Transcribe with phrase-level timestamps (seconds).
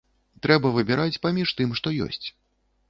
[0.45, 2.27] Трэба выбіраць паміж тым, што ёсць.